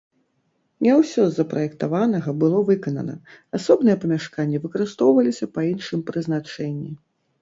[0.85, 3.15] Не ўсё з запраектаванага было выканана,
[3.57, 6.91] асобныя памяшканні выкарыстоўваліся па іншым прызначэнні.